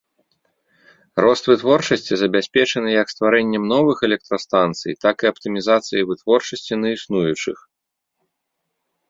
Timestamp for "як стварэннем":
3.01-3.63